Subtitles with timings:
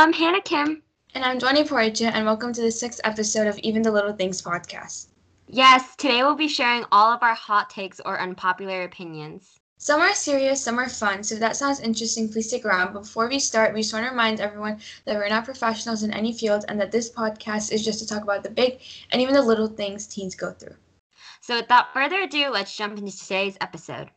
[0.00, 0.82] I'm Hannah Kim.
[1.12, 4.40] And I'm Johnny Portia, and welcome to the sixth episode of Even the Little Things
[4.40, 5.08] podcast.
[5.46, 9.60] Yes, today we'll be sharing all of our hot takes or unpopular opinions.
[9.76, 12.94] Some are serious, some are fun, so if that sounds interesting, please stick around.
[12.94, 16.14] But before we start, we just want to remind everyone that we're not professionals in
[16.14, 18.80] any field and that this podcast is just to talk about the big
[19.12, 20.76] and even the little things teens go through.
[21.42, 24.10] So without further ado, let's jump into today's episode.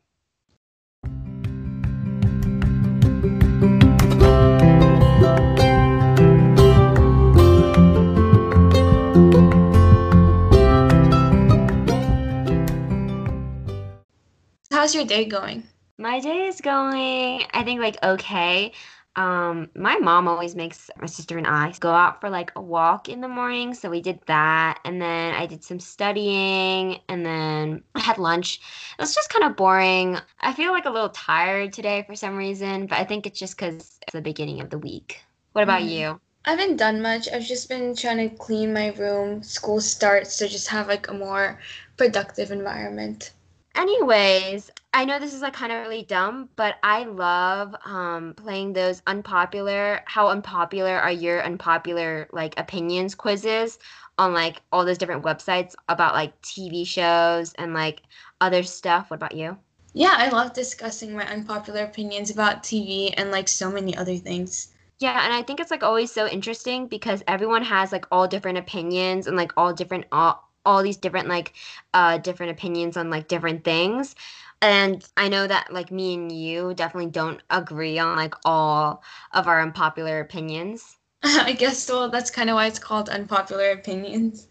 [14.83, 15.63] How's your day going?
[15.97, 18.73] My day is going, I think, like okay.
[19.15, 23.07] Um, my mom always makes my sister and I go out for like a walk
[23.07, 27.81] in the morning, so we did that, and then I did some studying, and then
[27.95, 28.59] I had lunch.
[28.99, 30.17] It was just kind of boring.
[30.41, 33.55] I feel like a little tired today for some reason, but I think it's just
[33.55, 35.21] because it's the beginning of the week.
[35.53, 35.91] What about mm.
[35.91, 36.19] you?
[36.43, 37.29] I haven't done much.
[37.31, 39.43] I've just been trying to clean my room.
[39.43, 41.61] School starts to just have like a more
[41.95, 43.31] productive environment.
[43.75, 48.73] Anyways, I know this is like kind of really dumb, but I love um, playing
[48.73, 50.01] those unpopular.
[50.05, 53.79] How unpopular are your unpopular like opinions quizzes
[54.17, 58.03] on like all those different websites about like TV shows and like
[58.39, 59.09] other stuff?
[59.09, 59.57] What about you?
[59.93, 64.69] Yeah, I love discussing my unpopular opinions about TV and like so many other things.
[64.99, 68.57] Yeah, and I think it's like always so interesting because everyone has like all different
[68.57, 71.53] opinions and like all different all all these different like
[71.93, 74.15] uh different opinions on like different things
[74.63, 79.47] and i know that like me and you definitely don't agree on like all of
[79.47, 80.97] our unpopular opinions.
[81.23, 84.47] I guess so that's kind of why it's called unpopular opinions.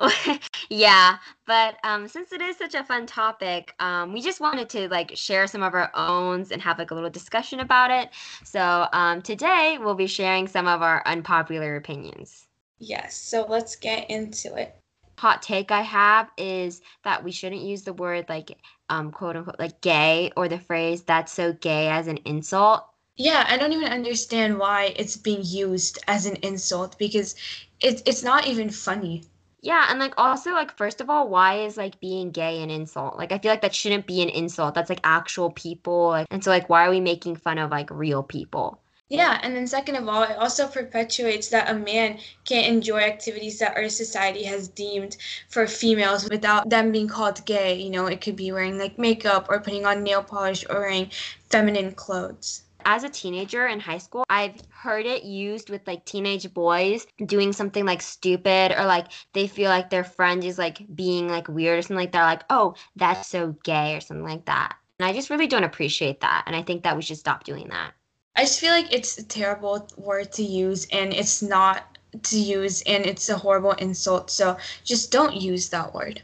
[0.70, 4.88] Yeah but um, since it is such a fun topic um, we just wanted to
[4.88, 8.10] like share some of our owns and have like a little discussion about it.
[8.44, 12.46] So um, today we'll be sharing some of our unpopular opinions.
[12.78, 14.76] Yes so let's get into it
[15.18, 19.58] hot take I have is that we shouldn't use the word like um quote unquote
[19.58, 22.84] like gay or the phrase that's so gay as an insult.
[23.16, 27.34] Yeah, I don't even understand why it's being used as an insult because
[27.80, 29.24] it's it's not even funny.
[29.62, 33.16] Yeah, and like also like first of all, why is like being gay an insult?
[33.16, 34.74] Like I feel like that shouldn't be an insult.
[34.74, 36.08] That's like actual people.
[36.08, 38.80] Like, and so like why are we making fun of like real people?
[39.08, 43.60] Yeah, and then second of all, it also perpetuates that a man can't enjoy activities
[43.60, 45.16] that our society has deemed
[45.48, 47.74] for females without them being called gay.
[47.76, 51.10] You know, it could be wearing like makeup or putting on nail polish or wearing
[51.50, 52.62] feminine clothes.
[52.84, 57.52] As a teenager in high school, I've heard it used with like teenage boys doing
[57.52, 61.78] something like stupid or like they feel like their friend is like being like weird
[61.78, 62.24] or something like that.
[62.24, 64.76] Like, oh, that's so gay or something like that.
[64.98, 66.44] And I just really don't appreciate that.
[66.46, 67.92] And I think that we should stop doing that.
[68.36, 72.82] I just feel like it's a terrible word to use and it's not to use
[72.82, 74.30] and it's a horrible insult.
[74.30, 76.22] So just don't use that word.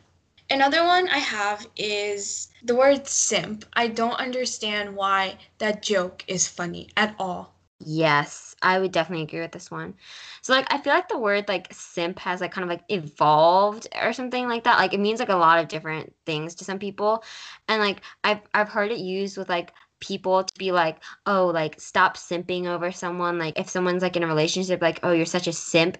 [0.51, 3.65] Another one I have is the word simp.
[3.73, 7.55] I don't understand why that joke is funny at all.
[7.85, 9.95] Yes, I would definitely agree with this one.
[10.43, 13.89] So like I feel like the word like simp has like kind of like evolved
[14.01, 14.79] or something like that.
[14.79, 17.25] Like it means like a lot of different things to some people.
[17.69, 21.81] And like I've I've heard it used with like people to be like, oh, like
[21.81, 23.39] stop simping over someone.
[23.39, 25.97] Like if someone's like in a relationship, like, oh, you're such a simp.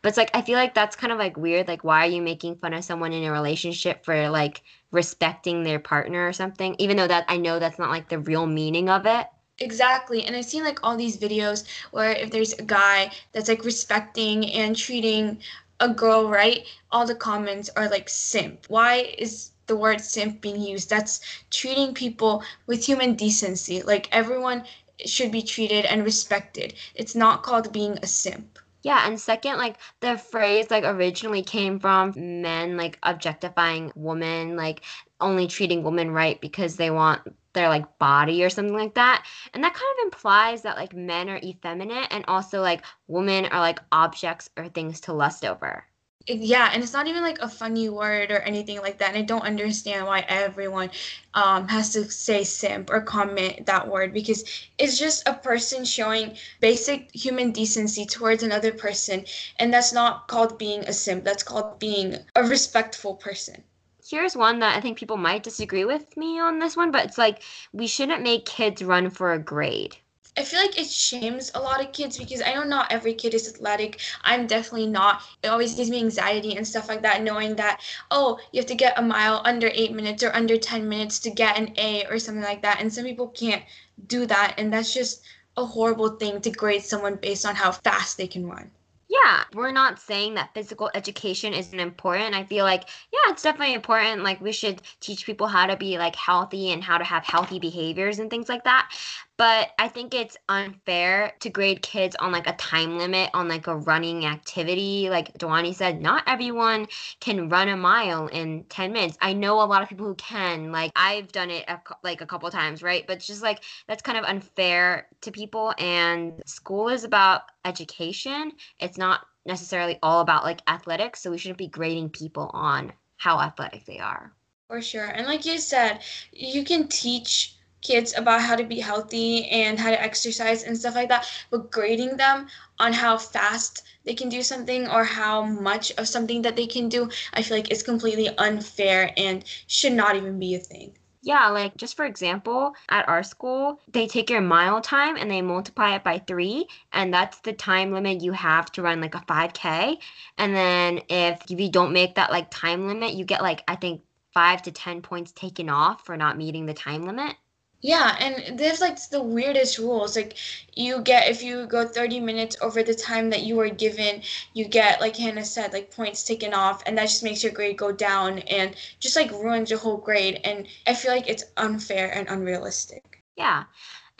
[0.00, 1.68] But it's like I feel like that's kind of like weird.
[1.68, 5.80] Like, why are you making fun of someone in a relationship for like respecting their
[5.80, 6.76] partner or something?
[6.78, 9.26] Even though that I know that's not like the real meaning of it.
[9.58, 10.24] Exactly.
[10.24, 14.50] And I've seen like all these videos where if there's a guy that's like respecting
[14.52, 15.38] and treating
[15.80, 18.66] a girl right, all the comments are like simp.
[18.68, 20.90] Why is the word simp being used.
[20.90, 23.80] That's treating people with human decency.
[23.80, 24.64] Like everyone
[25.06, 26.74] should be treated and respected.
[26.94, 28.58] It's not called being a simp.
[28.82, 34.82] Yeah, and second, like the phrase like originally came from men like objectifying women, like
[35.22, 37.22] only treating women right because they want
[37.54, 39.24] their like body or something like that.
[39.54, 43.60] And that kind of implies that like men are effeminate and also like women are
[43.60, 45.86] like objects or things to lust over
[46.26, 49.22] yeah and it's not even like a funny word or anything like that and i
[49.22, 50.90] don't understand why everyone
[51.34, 54.44] um, has to say simp or comment that word because
[54.78, 59.24] it's just a person showing basic human decency towards another person
[59.58, 63.62] and that's not called being a simp that's called being a respectful person.
[64.06, 67.18] Here's one that i think people might disagree with me on this one but it's
[67.18, 67.42] like
[67.72, 69.96] we shouldn't make kids run for a grade
[70.36, 73.34] I feel like it shames a lot of kids because I know not every kid
[73.34, 74.00] is athletic.
[74.22, 75.22] I'm definitely not.
[75.42, 78.74] It always gives me anxiety and stuff like that, knowing that, oh, you have to
[78.74, 82.18] get a mile under eight minutes or under 10 minutes to get an A or
[82.18, 82.80] something like that.
[82.80, 83.62] And some people can't
[84.06, 84.54] do that.
[84.56, 85.22] And that's just
[85.58, 88.70] a horrible thing to grade someone based on how fast they can run.
[89.12, 92.34] Yeah, we're not saying that physical education isn't important.
[92.34, 94.22] I feel like, yeah, it's definitely important.
[94.22, 97.58] Like, we should teach people how to be like healthy and how to have healthy
[97.58, 98.90] behaviors and things like that.
[99.38, 103.66] But I think it's unfair to grade kids on like a time limit on like
[103.66, 105.08] a running activity.
[105.10, 106.86] Like Dewani said, not everyone
[107.20, 109.16] can run a mile in 10 minutes.
[109.20, 110.70] I know a lot of people who can.
[110.70, 113.06] Like I've done it a, like a couple times, right?
[113.06, 115.74] But it's just like that's kind of unfair to people.
[115.78, 118.52] And school is about education.
[118.80, 121.22] It's not necessarily all about like athletics.
[121.22, 124.32] So we shouldn't be grading people on how athletic they are.
[124.68, 125.06] For sure.
[125.06, 126.00] And like you said,
[126.32, 130.94] you can teach kids about how to be healthy and how to exercise and stuff
[130.94, 132.46] like that, but grading them
[132.78, 136.88] on how fast they can do something or how much of something that they can
[136.88, 140.96] do, I feel like it's completely unfair and should not even be a thing.
[141.24, 145.40] Yeah, like just for example, at our school, they take your mile time and they
[145.40, 149.20] multiply it by three, and that's the time limit you have to run like a
[149.20, 149.98] 5K.
[150.38, 154.02] And then if you don't make that like time limit, you get like, I think,
[154.34, 157.36] five to 10 points taken off for not meeting the time limit.
[157.82, 160.16] Yeah, and there's like the weirdest rules.
[160.16, 160.36] Like
[160.74, 164.22] you get if you go 30 minutes over the time that you were given,
[164.54, 167.76] you get like Hannah said, like points taken off, and that just makes your grade
[167.76, 170.40] go down and just like ruins your whole grade.
[170.44, 173.22] And I feel like it's unfair and unrealistic.
[173.36, 173.64] Yeah.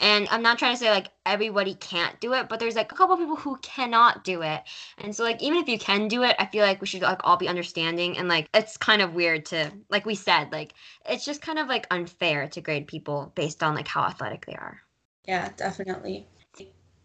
[0.03, 2.95] And I'm not trying to say like everybody can't do it, but there's like a
[2.95, 4.61] couple people who cannot do it.
[4.97, 7.21] And so like even if you can do it, I feel like we should like
[7.23, 10.73] all be understanding and like it's kind of weird to like we said, like
[11.09, 14.55] it's just kind of like unfair to grade people based on like how athletic they
[14.55, 14.81] are.
[15.25, 16.27] Yeah, definitely.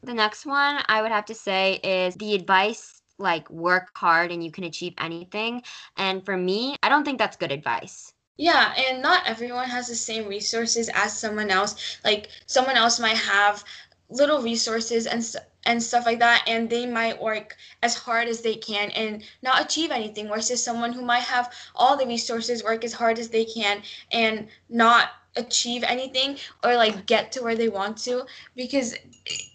[0.03, 4.43] The next one I would have to say is the advice like work hard and
[4.43, 5.63] you can achieve anything.
[5.97, 8.13] And for me, I don't think that's good advice.
[8.39, 11.99] Yeah, and not everyone has the same resources as someone else.
[12.05, 13.65] Like someone else might have
[14.09, 15.23] little resources and
[15.65, 19.63] and stuff like that and they might work as hard as they can and not
[19.63, 23.45] achieve anything versus someone who might have all the resources work as hard as they
[23.45, 23.83] can
[24.13, 28.25] and not achieve anything or like get to where they want to
[28.57, 28.95] because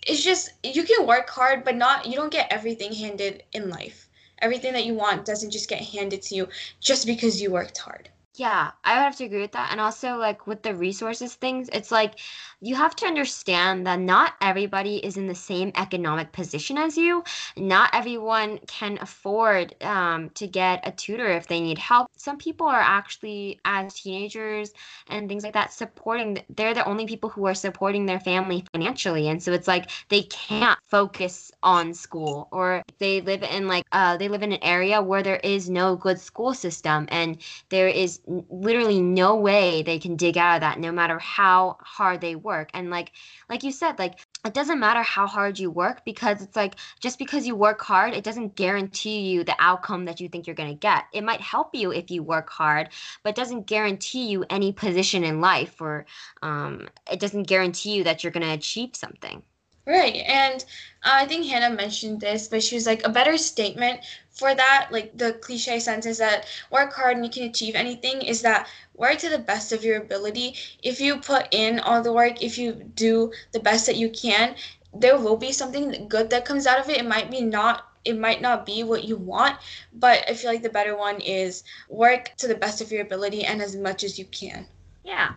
[0.06, 4.08] it's just you can work hard but not you don't get everything handed in life
[4.40, 6.48] everything that you want doesn't just get handed to you
[6.80, 9.72] just because you worked hard yeah, I would have to agree with that.
[9.72, 12.20] And also, like with the resources things, it's like
[12.62, 17.24] you have to understand that not everybody is in the same economic position as you.
[17.58, 22.08] Not everyone can afford um, to get a tutor if they need help.
[22.18, 24.74] Some people are actually, as teenagers
[25.10, 29.28] and things like that, supporting, they're the only people who are supporting their family financially.
[29.30, 34.18] And so it's like they can't focus on school or they live in like, uh,
[34.18, 37.38] they live in an area where there is no good school system and
[37.70, 42.22] there is literally no way they can dig out of that no matter how hard
[42.22, 43.12] they work and like
[43.50, 47.20] like you said like it doesn't matter how hard you work because it's like just
[47.20, 50.70] because you work hard it doesn't guarantee you the outcome that you think you're going
[50.70, 52.90] to get it might help you if you work hard
[53.24, 56.06] but doesn't guarantee you any position in life or
[56.42, 59.44] um, it doesn't guarantee you that you're going to achieve something
[59.86, 60.16] Right.
[60.16, 60.64] And
[61.04, 64.00] uh, I think Hannah mentioned this, but she was like, a better statement
[64.34, 68.42] for that, like the cliche sentence that work hard and you can achieve anything, is
[68.42, 70.56] that work to the best of your ability.
[70.82, 74.56] If you put in all the work, if you do the best that you can,
[74.94, 76.98] there will be something good that comes out of it.
[76.98, 79.58] It might be not it might not be what you want,
[79.94, 83.46] but I feel like the better one is work to the best of your ability
[83.46, 84.68] and as much as you can.
[85.06, 85.36] Yeah.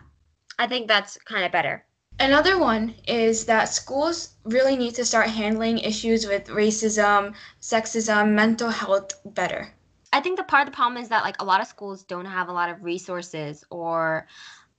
[0.59, 1.85] I think that's kind of better.
[2.19, 8.71] Another one is that schools really need to start handling issues with racism, sexism, mental
[8.71, 9.71] health better.
[10.11, 12.25] I think the part of the problem is that like a lot of schools don't
[12.25, 14.27] have a lot of resources or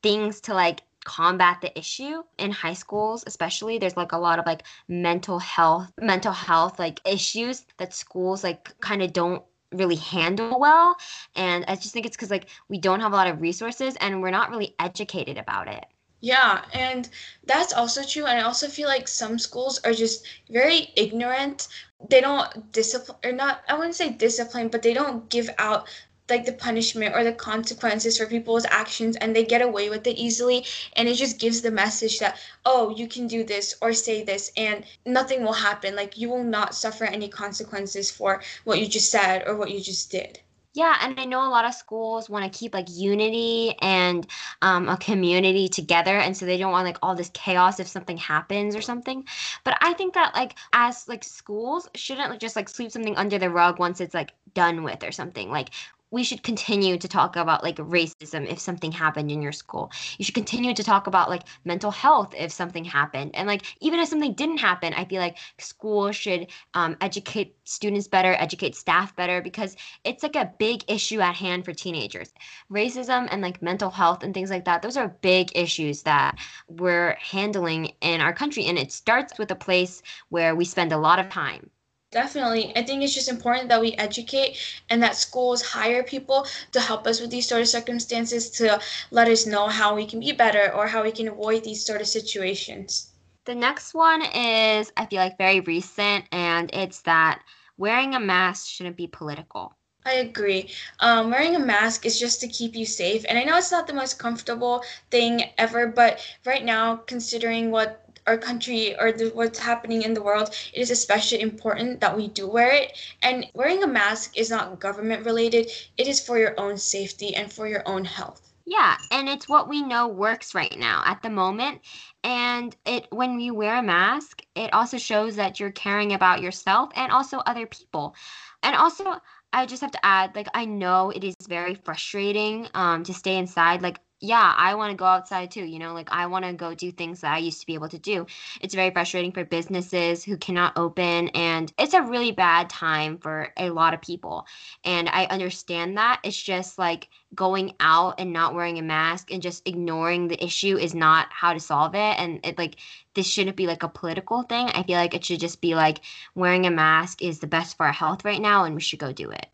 [0.03, 2.25] things to like combat the issue.
[2.39, 7.01] In high schools especially there's like a lot of like mental health mental health like
[7.07, 10.97] issues that schools like kind of don't really handle well.
[11.37, 14.23] And i just think it's because like we don't have a lot of resources and
[14.23, 15.85] we're not really educated about it
[16.21, 17.09] yeah, and
[17.45, 18.25] that's also true.
[18.27, 21.69] And I also feel like some schools are just very ignorant.
[22.09, 25.89] They don't discipline, or not, I wouldn't say discipline, but they don't give out
[26.29, 30.19] like the punishment or the consequences for people's actions and they get away with it
[30.19, 34.23] easily and it just gives the message that oh you can do this or say
[34.23, 38.87] this and nothing will happen like you will not suffer any consequences for what you
[38.87, 40.39] just said or what you just did
[40.75, 44.27] yeah, and I know a lot of schools want to keep like unity and
[44.63, 48.17] um, a community together, and so they don't want like all this chaos if something
[48.17, 49.25] happens or something.
[49.65, 53.39] But I think that like as like schools shouldn't like, just like sweep something under
[53.39, 55.51] the rug once it's like done with or something.
[55.51, 55.71] Like
[56.11, 59.91] we should continue to talk about like racism if something happened in your school.
[60.17, 63.33] You should continue to talk about like mental health if something happened.
[63.35, 68.09] And like even if something didn't happen, I feel like school should um, educate students
[68.09, 72.33] better, educate staff better because it's like a big issue at hand for teenagers.
[72.71, 76.39] Racism and like mental health and things like that, those are big issues that
[76.69, 78.65] we're handling in our country.
[78.65, 81.71] And it starts with a place where we spend a lot of time
[82.11, 82.73] Definitely.
[82.77, 84.57] I think it's just important that we educate
[84.89, 89.29] and that schools hire people to help us with these sort of circumstances to let
[89.29, 92.07] us know how we can be better or how we can avoid these sort of
[92.07, 93.11] situations.
[93.45, 97.43] The next one is, I feel like, very recent, and it's that
[97.77, 99.75] wearing a mask shouldn't be political.
[100.05, 100.71] I agree.
[101.01, 103.25] Um, wearing a mask is just to keep you safe.
[103.29, 108.08] And I know it's not the most comfortable thing ever, but right now, considering what
[108.29, 112.29] our country or the, what's happening in the world, it is especially important that we
[112.29, 112.97] do wear it.
[113.23, 117.53] And wearing a mask is not government related, it is for your own safety and
[117.53, 118.43] for your own health.
[118.67, 121.81] Yeah, and it's what we know works right now at the moment.
[122.23, 126.91] And it when you wear a mask, it also shows that you're caring about yourself
[126.95, 128.15] and also other people.
[128.63, 129.23] And also
[129.55, 133.39] I just have to add, like, I know it is very frustrating um, to stay
[133.39, 133.81] inside.
[133.81, 135.65] Like, yeah, I want to go outside too.
[135.65, 137.89] You know, like I want to go do things that I used to be able
[137.91, 138.27] to do.
[138.61, 143.53] It's very frustrating for businesses who cannot open, and it's a really bad time for
[143.57, 144.47] a lot of people.
[144.85, 146.21] And I understand that.
[146.25, 150.77] It's just like going out and not wearing a mask and just ignoring the issue
[150.77, 152.19] is not how to solve it.
[152.19, 152.77] And it like,
[153.15, 154.69] this shouldn't be like a political thing.
[154.69, 156.01] I feel like it should just be like
[156.35, 159.13] wearing a mask is the best for our health right now, and we should go
[159.13, 159.47] do it.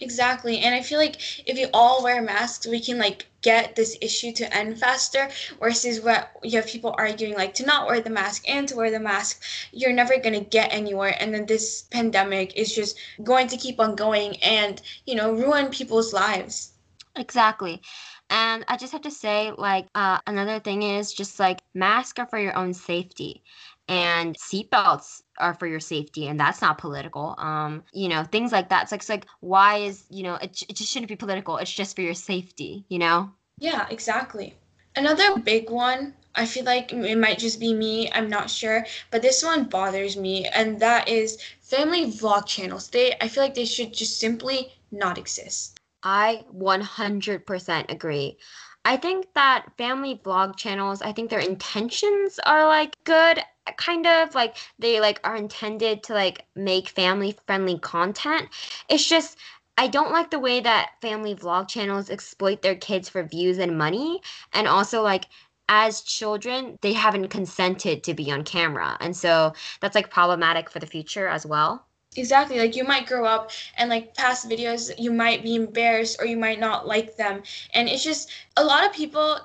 [0.00, 0.60] Exactly.
[0.60, 1.16] And I feel like
[1.48, 5.28] if you all wear masks, we can like get this issue to end faster.
[5.60, 8.90] Versus what you have people arguing like to not wear the mask and to wear
[8.90, 11.14] the mask, you're never gonna get anywhere.
[11.20, 15.68] And then this pandemic is just going to keep on going and, you know, ruin
[15.68, 16.72] people's lives.
[17.16, 17.82] Exactly.
[18.30, 22.26] And I just have to say, like, uh, another thing is just like masks are
[22.26, 23.42] for your own safety
[23.88, 27.34] and seatbelts are for your safety and that's not political.
[27.38, 28.84] Um you know things like that.
[28.84, 31.56] It's like, it's like why is you know it, it just shouldn't be political.
[31.56, 33.30] It's just for your safety you know?
[33.58, 34.54] Yeah exactly.
[34.96, 39.22] Another big one i feel like it might just be me i'm not sure but
[39.22, 42.88] this one bothers me and that is family vlog channels.
[42.88, 45.78] They i feel like they should just simply not exist.
[46.02, 48.38] I 100% agree.
[48.84, 53.42] I think that family vlog channels, I think their intentions are like good
[53.76, 58.48] kind of like they like are intended to like make family friendly content.
[58.88, 59.38] It's just
[59.76, 63.78] I don't like the way that family vlog channels exploit their kids for views and
[63.78, 64.20] money
[64.52, 65.26] and also like
[65.68, 70.78] as children they haven't consented to be on camera and so that's like problematic for
[70.78, 75.12] the future as well exactly like you might grow up and like past videos you
[75.12, 77.42] might be embarrassed or you might not like them
[77.74, 79.38] and it's just a lot of people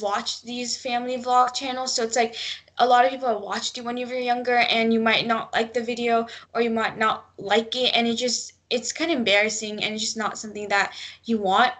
[0.00, 2.36] watch these family vlog channels so it's like
[2.80, 5.52] a lot of people have watched you when you were younger and you might not
[5.52, 9.18] like the video or you might not like it and it just it's kind of
[9.18, 10.94] embarrassing and it's just not something that
[11.24, 11.72] you want.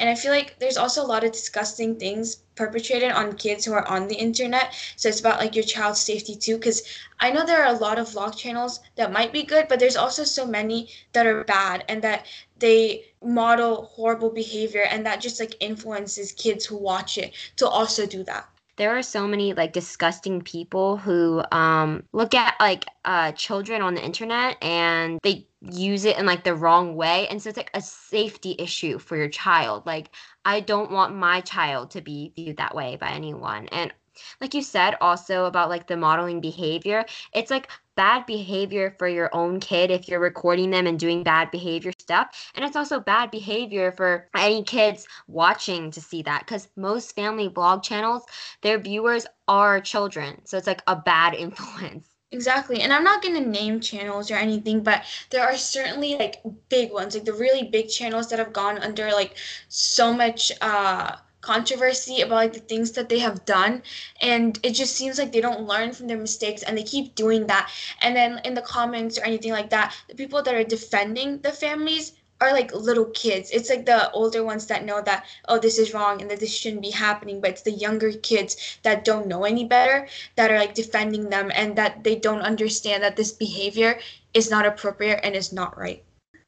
[0.00, 3.72] And i feel like there's also a lot of disgusting things perpetrated on kids who
[3.72, 4.74] are on the internet.
[4.96, 6.82] So it's about like your child's safety too because
[7.20, 9.96] i know there are a lot of vlog channels that might be good but there's
[9.96, 12.26] also so many that are bad and that
[12.58, 18.06] they model horrible behavior and that just like influences kids who watch it to also
[18.06, 18.48] do that
[18.78, 23.94] there are so many like disgusting people who um look at like uh children on
[23.94, 27.70] the internet and they use it in like the wrong way and so it's like
[27.74, 29.84] a safety issue for your child.
[29.84, 30.10] Like
[30.44, 33.68] i don't want my child to be viewed that way by anyone.
[33.68, 33.92] And
[34.40, 39.28] like you said also about like the modeling behavior it's like bad behavior for your
[39.34, 43.30] own kid if you're recording them and doing bad behavior stuff and it's also bad
[43.30, 48.24] behavior for any kids watching to see that because most family vlog channels
[48.62, 52.80] their viewers are children so it's like a bad influence Exactly.
[52.80, 56.92] And I'm not going to name channels or anything, but there are certainly like big
[56.92, 59.36] ones, like the really big channels that have gone under like
[59.68, 61.16] so much uh
[61.48, 63.82] controversy about like the things that they have done
[64.20, 67.46] and it just seems like they don't learn from their mistakes and they keep doing
[67.46, 67.70] that.
[68.02, 71.50] And then in the comments or anything like that the people that are defending the
[71.50, 72.12] families
[72.42, 73.50] are like little kids.
[73.50, 76.54] It's like the older ones that know that oh this is wrong and that this
[76.54, 80.58] shouldn't be happening but it's the younger kids that don't know any better that are
[80.58, 83.98] like defending them and that they don't understand that this behavior
[84.34, 86.04] is not appropriate and is not right.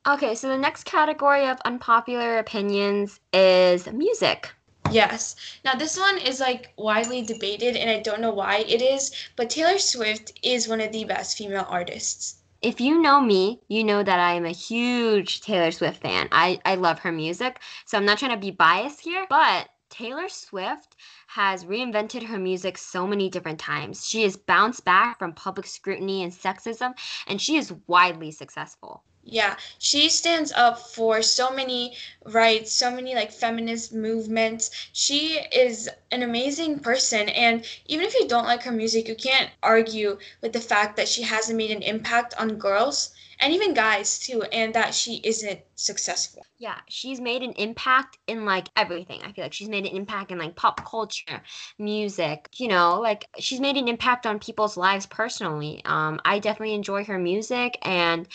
[0.06, 4.52] Okay so the next category of unpopular opinions is music
[4.88, 5.36] Yes.
[5.64, 9.50] Now this one is like widely debated and I don't know why it is, but
[9.50, 12.42] Taylor Swift is one of the best female artists.
[12.62, 16.28] if you know me, you know that I am a huge Taylor Swift fan.
[16.32, 17.60] I, I love her music.
[17.84, 20.96] So I'm not trying to be biased here, but Taylor Swift
[21.28, 24.06] has reinvented her music so many different times.
[24.06, 26.92] She has bounced back from public scrutiny and sexism,
[27.26, 29.04] and she is widely successful.
[29.24, 34.70] Yeah, she stands up for so many rights, so many like feminist movements.
[34.92, 39.50] She is an amazing person, and even if you don't like her music, you can't
[39.62, 44.18] argue with the fact that she hasn't made an impact on girls and even guys
[44.18, 46.44] too, and that she isn't successful.
[46.60, 49.22] Yeah, she's made an impact in like everything.
[49.22, 51.42] I feel like she's made an impact in like pop culture,
[51.78, 55.80] music, you know, like she's made an impact on people's lives personally.
[55.86, 58.28] Um, I definitely enjoy her music and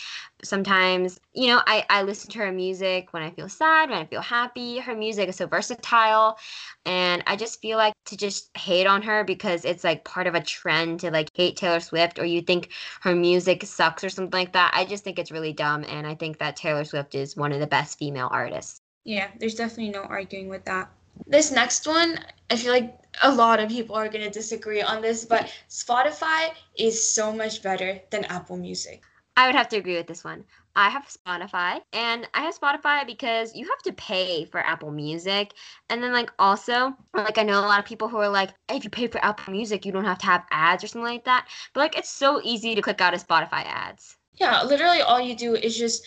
[0.44, 4.04] sometimes you know I, I listen to her music when i feel sad when i
[4.04, 6.38] feel happy her music is so versatile
[6.84, 10.34] and i just feel like to just hate on her because it's like part of
[10.34, 14.38] a trend to like hate taylor swift or you think her music sucks or something
[14.38, 17.36] like that i just think it's really dumb and i think that taylor swift is
[17.36, 20.90] one of the best female artists yeah there's definitely no arguing with that
[21.26, 22.18] this next one
[22.50, 26.50] i feel like a lot of people are going to disagree on this but spotify
[26.78, 29.02] is so much better than apple music
[29.36, 30.44] I would have to agree with this one.
[30.74, 35.52] I have Spotify, and I have Spotify because you have to pay for Apple Music.
[35.90, 38.84] And then, like, also, like, I know a lot of people who are like, if
[38.84, 41.48] you pay for Apple Music, you don't have to have ads or something like that.
[41.74, 44.16] But, like, it's so easy to click out of Spotify ads.
[44.34, 46.04] Yeah, literally all you do is just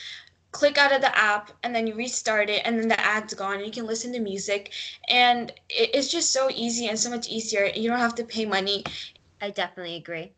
[0.52, 3.58] click out of the app and then you restart it and then the ad's gone
[3.58, 4.72] and you can listen to music
[5.08, 8.84] and it's just so easy and so much easier you don't have to pay money
[9.42, 10.32] i definitely agree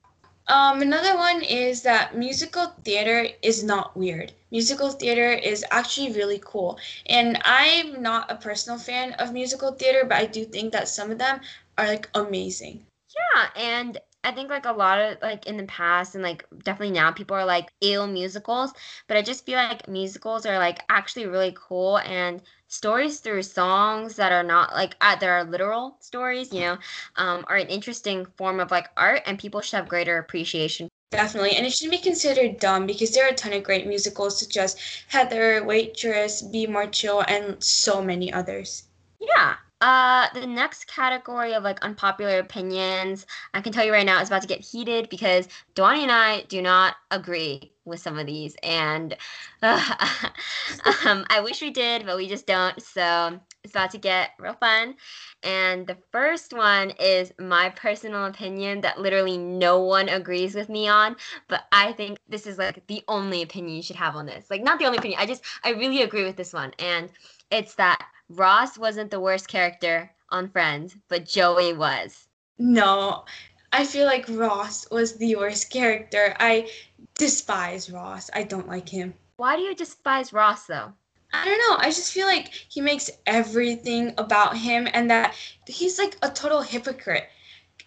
[0.47, 4.33] um, another one is that musical theater is not weird.
[4.51, 6.77] Musical theater is actually really cool.
[7.05, 11.11] And I'm not a personal fan of musical theater, but I do think that some
[11.11, 11.39] of them
[11.77, 12.85] are like amazing.
[13.15, 16.93] Yeah, and I think like a lot of like in the past and like definitely
[16.93, 18.71] now people are like ill musicals,
[19.07, 24.15] but I just feel like musicals are like actually really cool and stories through songs
[24.17, 26.77] that are not like uh, that are literal stories, you know,
[27.15, 30.87] um, are an interesting form of like art and people should have greater appreciation.
[31.09, 34.39] Definitely, and it shouldn't be considered dumb because there are a ton of great musicals
[34.39, 38.83] such as Heather, Waitress, Be More Chill, and so many others.
[39.19, 44.21] Yeah, uh, the next category of like unpopular opinions, I can tell you right now,
[44.21, 48.27] is about to get heated because Dwani and I do not agree with some of
[48.27, 49.17] these, and
[49.63, 49.95] uh,
[51.05, 52.79] um, I wish we did, but we just don't.
[52.81, 54.95] So it's about to get real fun.
[55.43, 60.87] And the first one is my personal opinion that literally no one agrees with me
[60.87, 61.15] on,
[61.47, 64.49] but I think this is like the only opinion you should have on this.
[64.49, 65.19] Like, not the only opinion.
[65.19, 67.09] I just I really agree with this one, and
[67.49, 67.99] it's that
[68.37, 72.27] Ross wasn't the worst character on Friends, but Joey was.
[72.57, 73.25] No,
[73.73, 76.35] I feel like Ross was the worst character.
[76.39, 76.69] I
[77.15, 78.29] despise Ross.
[78.33, 79.13] I don't like him.
[79.37, 80.93] Why do you despise Ross though?
[81.33, 81.77] I don't know.
[81.79, 85.35] I just feel like he makes everything about him and that
[85.67, 87.29] he's like a total hypocrite.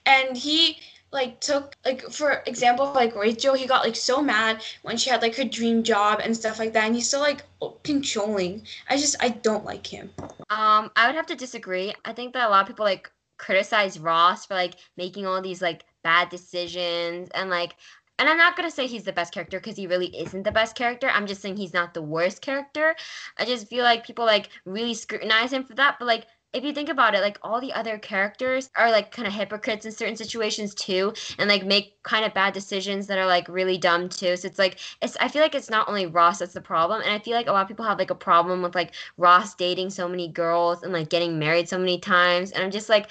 [0.06, 0.78] And he
[1.14, 5.22] like took like for example like Rachel he got like so mad when she had
[5.22, 7.42] like her dream job and stuff like that and he's so like
[7.84, 8.66] controlling.
[8.90, 10.10] I just I don't like him.
[10.50, 11.94] Um I would have to disagree.
[12.04, 15.62] I think that a lot of people like criticize Ross for like making all these
[15.62, 17.76] like bad decisions and like
[18.18, 20.76] and I'm not gonna say he's the best character because he really isn't the best
[20.76, 21.08] character.
[21.08, 22.96] I'm just saying he's not the worst character.
[23.38, 26.72] I just feel like people like really scrutinize him for that, but like if you
[26.72, 30.16] think about it, like all the other characters are like kind of hypocrites in certain
[30.16, 34.36] situations too, and like make kind of bad decisions that are like really dumb too.
[34.36, 37.10] So it's like it's I feel like it's not only Ross that's the problem, and
[37.10, 39.90] I feel like a lot of people have like a problem with like Ross dating
[39.90, 43.10] so many girls and like getting married so many times, and I'm just like,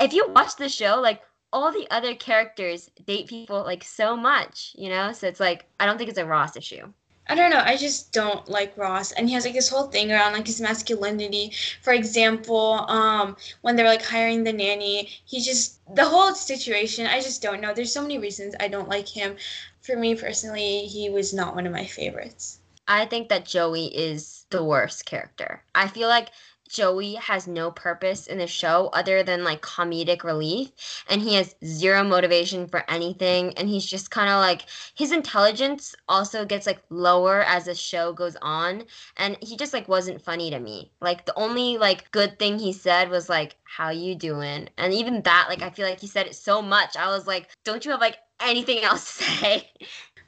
[0.00, 1.22] if you watch the show, like
[1.52, 5.12] all the other characters date people like so much, you know.
[5.12, 6.92] So it's like I don't think it's a Ross issue.
[7.28, 7.62] I don't know.
[7.64, 10.60] I just don't like Ross, and he has like this whole thing around like his
[10.60, 11.52] masculinity.
[11.82, 17.06] For example, um, when they're like hiring the nanny, he just the whole situation.
[17.06, 17.74] I just don't know.
[17.74, 19.36] There's so many reasons I don't like him.
[19.80, 22.60] For me personally, he was not one of my favorites.
[22.88, 25.62] I think that Joey is the worst character.
[25.74, 26.30] I feel like
[26.68, 31.54] Joey has no purpose in the show other than like comedic relief and he has
[31.64, 36.82] zero motivation for anything and he's just kind of like his intelligence also gets like
[36.90, 38.84] lower as the show goes on
[39.16, 40.90] and he just like wasn't funny to me.
[41.00, 44.68] Like the only like good thing he said was like how you doing?
[44.78, 46.96] And even that like I feel like he said it so much.
[46.96, 49.70] I was like don't you have like anything else to say?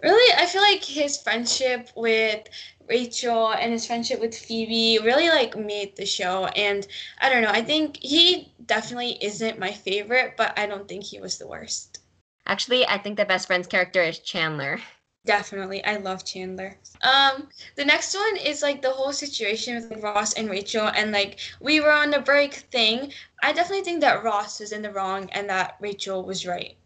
[0.02, 2.46] Really, I feel like his friendship with
[2.88, 6.46] Rachel and his friendship with Phoebe really like made the show.
[6.46, 6.87] And
[7.20, 11.20] I don't know, I think he definitely isn't my favorite, but I don't think he
[11.20, 11.98] was the worst.
[12.46, 14.80] Actually, I think the best friend's character is Chandler.
[15.26, 15.84] Definitely.
[15.84, 16.78] I love Chandler.
[17.02, 21.12] Um, the next one is like the whole situation with like, Ross and Rachel and
[21.12, 23.12] like we were on the break thing.
[23.42, 26.76] I definitely think that Ross was in the wrong and that Rachel was right.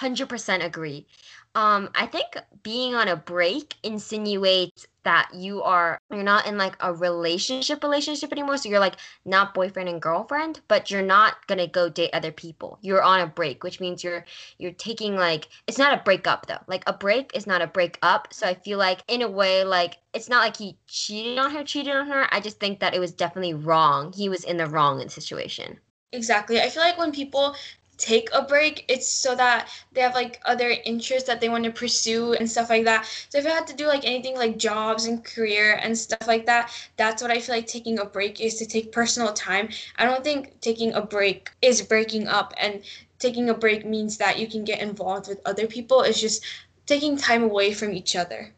[0.00, 1.06] 100% agree.
[1.54, 6.76] Um, I think being on a break insinuates that you are you're not in like
[6.80, 11.66] a relationship relationship anymore so you're like not boyfriend and girlfriend but you're not gonna
[11.66, 12.78] go date other people.
[12.82, 14.24] You're on a break which means you're
[14.58, 16.58] you're taking like it's not a breakup though.
[16.68, 19.98] Like a break is not a breakup so i feel like in a way like
[20.14, 22.26] it's not like he cheated on her cheated on her.
[22.32, 24.12] I just think that it was definitely wrong.
[24.12, 25.78] He was in the wrong in the situation.
[26.12, 26.60] Exactly.
[26.60, 27.54] I feel like when people
[28.00, 31.70] take a break, it's so that they have like other interests that they want to
[31.70, 33.06] pursue and stuff like that.
[33.28, 36.46] So if I had to do like anything like jobs and career and stuff like
[36.46, 39.68] that, that's what I feel like taking a break is to take personal time.
[39.96, 42.82] I don't think taking a break is breaking up and
[43.18, 46.00] taking a break means that you can get involved with other people.
[46.00, 46.44] It's just
[46.86, 48.52] taking time away from each other.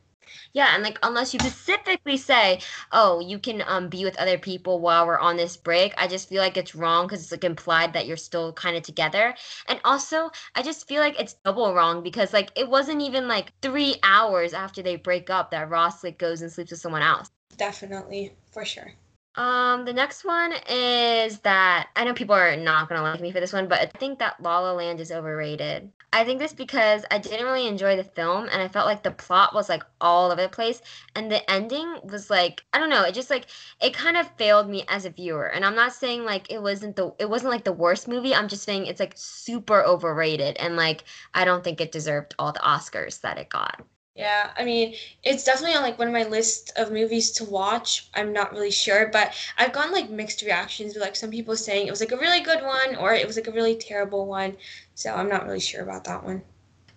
[0.52, 2.60] Yeah, and like unless you specifically say,
[2.92, 6.28] "Oh, you can um be with other people while we're on this break," I just
[6.28, 9.34] feel like it's wrong because it's like implied that you're still kind of together.
[9.66, 13.52] And also, I just feel like it's double wrong because like it wasn't even like
[13.62, 17.30] three hours after they break up that Ross like goes and sleeps with someone else.
[17.56, 18.94] Definitely, for sure.
[19.34, 23.40] Um, the next one is that I know people are not gonna like me for
[23.40, 25.90] this one, but I think that La La Land is overrated.
[26.12, 29.10] I think this because I didn't really enjoy the film and I felt like the
[29.10, 30.82] plot was like all over the place
[31.14, 33.46] and the ending was like I don't know, it just like
[33.80, 35.46] it kind of failed me as a viewer.
[35.46, 38.34] And I'm not saying like it wasn't the it wasn't like the worst movie.
[38.34, 42.52] I'm just saying it's like super overrated and like I don't think it deserved all
[42.52, 43.82] the Oscars that it got.
[44.14, 48.10] Yeah, I mean, it's definitely on like one of my list of movies to watch.
[48.14, 51.86] I'm not really sure, but I've gotten like mixed reactions with like some people saying
[51.86, 54.56] it was like a really good one or it was like a really terrible one.
[54.94, 56.42] So I'm not really sure about that one.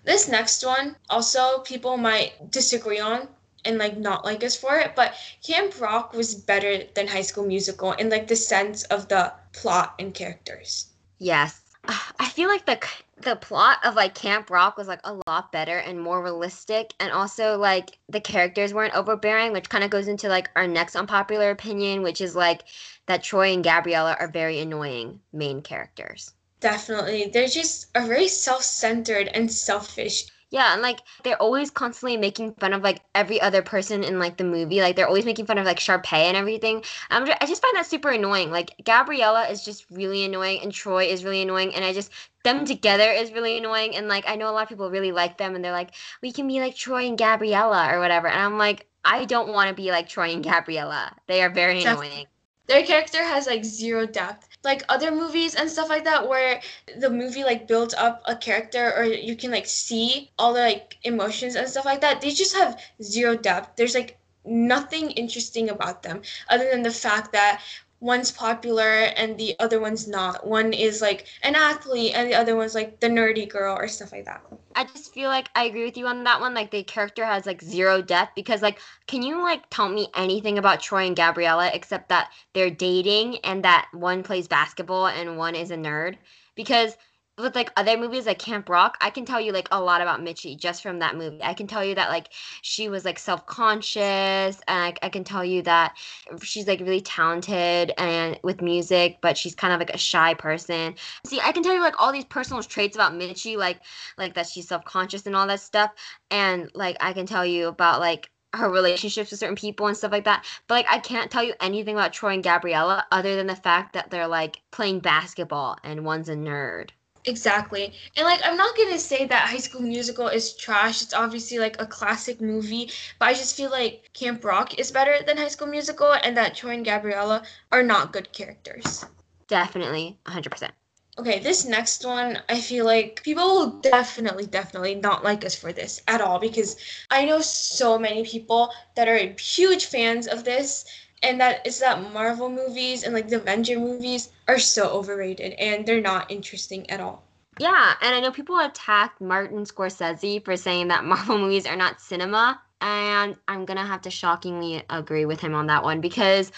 [0.03, 3.29] This next one, also people might disagree on
[3.63, 7.45] and like not like us for it, but Camp Rock was better than High School
[7.45, 10.87] Musical in like the sense of the plot and characters.
[11.17, 11.64] Yes.
[12.19, 12.79] I feel like the
[13.21, 17.11] the plot of like Camp Rock was like a lot better and more realistic and
[17.11, 21.49] also like the characters weren't overbearing which kind of goes into like our next unpopular
[21.49, 22.63] opinion which is like
[23.05, 26.33] that Troy and Gabriella are very annoying main characters.
[26.59, 27.29] Definitely.
[27.31, 32.71] They're just are very self-centered and selfish yeah, and like they're always constantly making fun
[32.71, 34.79] of like every other person in like the movie.
[34.79, 36.81] Like they're always making fun of like Sharpay and everything.
[37.09, 38.51] I'm just, I just find that super annoying.
[38.51, 42.09] Like Gabriella is just really annoying, and Troy is really annoying, and I just
[42.45, 43.97] them together is really annoying.
[43.97, 46.31] And like I know a lot of people really like them, and they're like, we
[46.31, 48.29] can be like Troy and Gabriella or whatever.
[48.29, 51.13] And I'm like, I don't want to be like Troy and Gabriella.
[51.27, 52.27] They are very annoying.
[52.67, 54.47] Their character has like zero depth.
[54.63, 56.61] Like other movies and stuff like that where
[56.97, 60.97] the movie like builds up a character or you can like see all the like
[61.03, 63.75] emotions and stuff like that they just have zero depth.
[63.75, 67.61] There's like nothing interesting about them other than the fact that
[67.99, 70.45] one's popular and the other one's not.
[70.45, 74.11] One is like an athlete and the other one's like the nerdy girl or stuff
[74.11, 74.41] like that.
[74.75, 76.53] I just feel like I agree with you on that one.
[76.53, 80.57] Like the character has like zero depth because like can you like tell me anything
[80.57, 85.55] about Troy and Gabriella except that they're dating and that one plays basketball and one
[85.55, 86.17] is a nerd?
[86.55, 86.97] Because
[87.37, 90.21] with like other movies like Camp Rock, I can tell you like a lot about
[90.21, 91.43] Mitchie just from that movie.
[91.43, 92.29] I can tell you that like
[92.61, 95.97] she was like self conscious, and I, I can tell you that
[96.43, 100.95] she's like really talented and with music, but she's kind of like a shy person.
[101.25, 103.81] See, I can tell you like all these personal traits about Mitchie, like
[104.17, 105.91] like that she's self conscious and all that stuff,
[106.31, 110.11] and like I can tell you about like her relationships with certain people and stuff
[110.11, 110.45] like that.
[110.67, 113.93] But like I can't tell you anything about Troy and Gabriella other than the fact
[113.93, 116.91] that they're like playing basketball and one's a nerd.
[117.27, 117.93] Exactly.
[118.15, 121.01] And like I'm not going to say that High School Musical is trash.
[121.01, 125.17] It's obviously like a classic movie, but I just feel like Camp Rock is better
[125.25, 129.05] than High School Musical and that Troy and Gabriella are not good characters.
[129.47, 130.71] Definitely, 100%.
[131.17, 135.71] Okay, this next one, I feel like people will definitely, definitely not like us for
[135.71, 136.75] this at all because
[137.09, 140.83] I know so many people that are huge fans of this
[141.25, 145.85] and that is that Marvel movies and like the Avenger movies are so overrated and
[145.85, 147.23] they're not interesting at all.
[147.59, 152.01] Yeah, and I know people attacked Martin Scorsese for saying that Marvel movies are not
[152.01, 156.51] cinema, and I'm gonna have to shockingly agree with him on that one because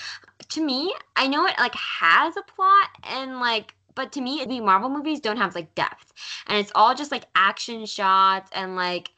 [0.50, 4.60] to me, I know it like has a plot and like but to me the
[4.60, 6.14] Marvel movies don't have like depth.
[6.48, 9.12] And it's all just like action shots and like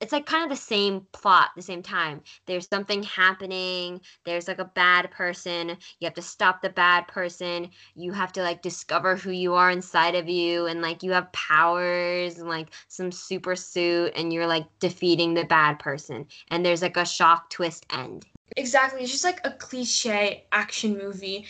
[0.00, 2.20] it's like kind of the same plot the same time.
[2.46, 7.70] There's something happening, there's like a bad person, you have to stop the bad person,
[7.94, 11.32] you have to like discover who you are inside of you and like you have
[11.32, 16.82] powers and like some super suit and you're like defeating the bad person and there's
[16.82, 18.26] like a shock twist end.
[18.56, 19.02] Exactly.
[19.02, 21.46] It's just like a cliche action movie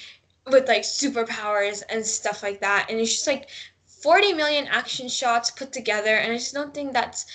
[0.47, 2.87] with like superpowers and stuff like that.
[2.89, 3.49] And it's just like
[4.03, 6.17] 40 million action shots put together.
[6.17, 7.27] And I just don't think that's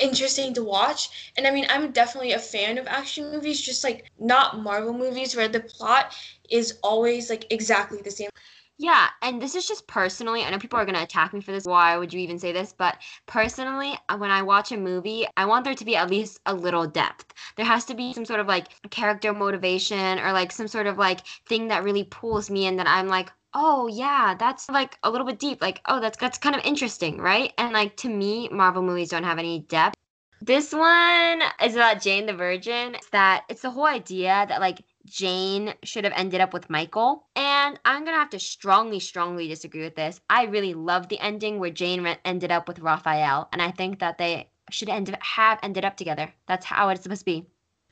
[0.00, 1.32] interesting to watch.
[1.36, 5.36] And I mean, I'm definitely a fan of action movies, just like not Marvel movies
[5.36, 6.14] where the plot
[6.50, 8.30] is always like exactly the same.
[8.78, 11.50] Yeah, and this is just personally, I know people are going to attack me for
[11.52, 11.64] this.
[11.64, 12.74] Why would you even say this?
[12.76, 16.40] But personally, uh, when I watch a movie, I want there to be at least
[16.44, 17.32] a little depth.
[17.56, 20.98] There has to be some sort of like character motivation or like some sort of
[20.98, 25.10] like thing that really pulls me in that I'm like, oh yeah that's like a
[25.10, 28.48] little bit deep like oh that's that's kind of interesting right and like to me
[28.50, 29.96] marvel movies don't have any depth
[30.42, 34.82] this one is about jane the virgin it's that it's the whole idea that like
[35.06, 39.82] jane should have ended up with michael and i'm gonna have to strongly strongly disagree
[39.82, 43.62] with this i really love the ending where jane re- ended up with rafael and
[43.62, 47.24] i think that they should end, have ended up together that's how it's supposed to
[47.26, 47.46] be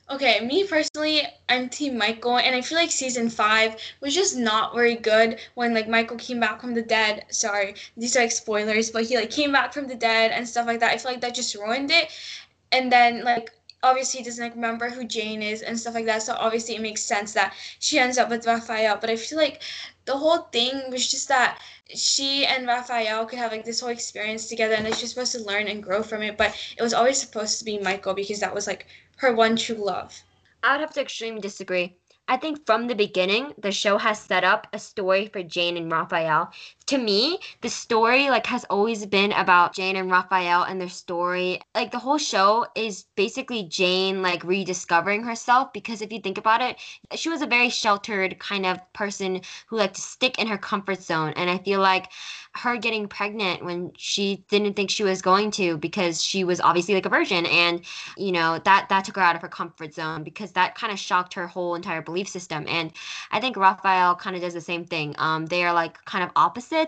[0.07, 4.75] Okay, me personally, I'm Team Michael, and I feel like season five was just not
[4.75, 7.25] very good when like Michael came back from the dead.
[7.29, 10.67] Sorry, these are like spoilers, but he like came back from the dead and stuff
[10.67, 10.91] like that.
[10.93, 12.11] I feel like that just ruined it.
[12.71, 13.51] And then like
[13.85, 16.23] obviously he doesn't like remember who Jane is and stuff like that.
[16.23, 18.97] So obviously it makes sense that she ends up with Rafael.
[18.99, 19.61] But I feel like
[20.05, 21.59] the whole thing was just that
[21.93, 25.43] she and Rafael could have like this whole experience together and they're just supposed to
[25.43, 26.35] learn and grow from it.
[26.35, 29.75] But it was always supposed to be Michael because that was like her one true
[29.75, 30.23] love.
[30.63, 31.95] I would have to extremely disagree.
[32.27, 35.91] I think from the beginning, the show has set up a story for Jane and
[35.91, 36.51] Rafael.
[36.87, 41.59] To me, the story like has always been about Jane and Rafael and their story.
[41.73, 46.61] Like the whole show is basically Jane like rediscovering herself because if you think about
[46.61, 46.77] it,
[47.15, 51.01] she was a very sheltered kind of person who liked to stick in her comfort
[51.01, 51.33] zone.
[51.35, 52.11] And I feel like
[52.55, 56.93] her getting pregnant when she didn't think she was going to because she was obviously
[56.93, 57.81] like a virgin and
[58.17, 60.97] you know that that took her out of her comfort zone because that kind of
[60.97, 62.65] shocked her whole entire belief system.
[62.67, 62.91] And
[63.31, 65.15] i think rafael kind of does the same thing.
[65.17, 66.31] Um they are like kind of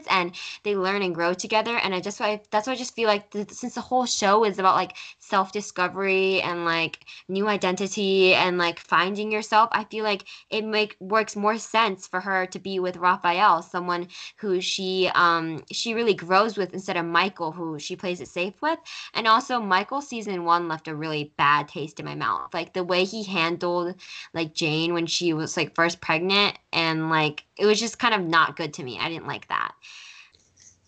[0.09, 0.31] and
[0.63, 2.19] they learn and grow together and i just
[2.51, 6.41] that's why i just feel like th- since the whole show is about like self-discovery
[6.41, 11.57] and like new identity and like finding yourself i feel like it make works more
[11.57, 16.73] sense for her to be with rafael someone who she um she really grows with
[16.73, 18.79] instead of Michael, who she plays it safe with.
[19.13, 22.53] And also, Michael season one left a really bad taste in my mouth.
[22.53, 23.95] Like the way he handled
[24.33, 28.21] like Jane when she was like first pregnant, and like it was just kind of
[28.21, 28.99] not good to me.
[28.99, 29.73] I didn't like that.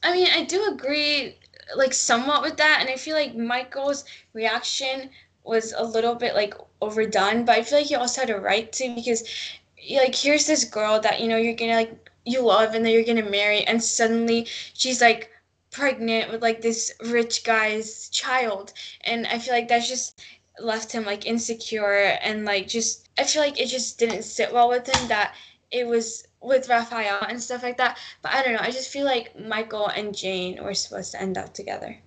[0.04, 1.38] I mean, I do agree,
[1.76, 5.10] like somewhat with that, and I feel like Michael's reaction
[5.44, 8.72] was a little bit like overdone, but I feel like he also had a right
[8.74, 9.24] to because
[9.92, 13.04] like here's this girl that you know you're gonna like you love and that you're
[13.04, 15.32] gonna marry and suddenly she's like
[15.72, 18.74] pregnant with like this rich guy's child
[19.06, 20.22] and i feel like that's just
[20.60, 24.70] left him like insecure and like just i feel like it just didn't sit well
[24.70, 25.34] with him that
[25.72, 27.98] it was with Rafael and stuff like that.
[28.22, 28.62] But I don't know.
[28.62, 32.00] I just feel like Michael and Jane were supposed to end up together.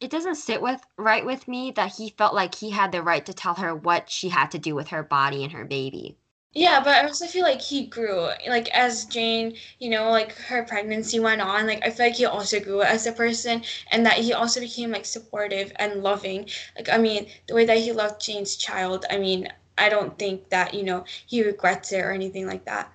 [0.00, 3.24] It doesn't sit with right with me that he felt like he had the right
[3.26, 6.18] to tell her what she had to do with her body and her baby.
[6.52, 8.28] Yeah, but I also feel like he grew.
[8.48, 12.24] Like as Jane, you know, like her pregnancy went on, like I feel like he
[12.26, 16.48] also grew as a person and that he also became like supportive and loving.
[16.76, 20.48] Like I mean, the way that he loved Jane's child, I mean, I don't think
[20.50, 22.92] that, you know, he regrets it or anything like that.